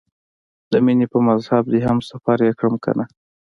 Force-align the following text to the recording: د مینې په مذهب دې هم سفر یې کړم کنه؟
د 0.71 0.73
مینې 0.85 1.07
په 1.13 1.17
مذهب 1.27 1.63
دې 1.73 1.79
هم 1.87 1.97
سفر 2.09 2.37
یې 2.45 2.51
کړم 2.59 2.75
کنه؟ 2.83 3.03